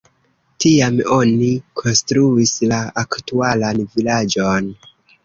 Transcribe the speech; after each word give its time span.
Tiam 0.63 0.95
oni 1.17 1.49
konstruis 1.81 2.53
la 2.71 2.79
aktualan 3.03 3.83
vilaĝon. 3.93 4.73